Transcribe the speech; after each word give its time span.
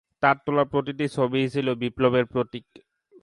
তার 0.23 0.37
তোলা 0.45 0.65
প্রতিটি 0.71 1.05
ছবিই 1.15 1.47
ছিল 1.49 1.67
বিপ্লবের 1.81 2.25
প্রতীক। 2.33 2.65